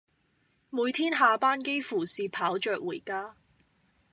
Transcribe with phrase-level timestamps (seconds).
[0.71, 3.35] 每天下班幾乎是跑著回家